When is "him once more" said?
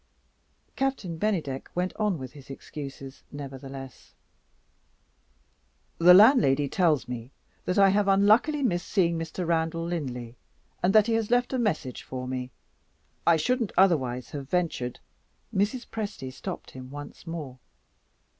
16.71-17.59